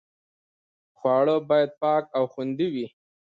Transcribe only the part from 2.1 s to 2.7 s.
او خوندي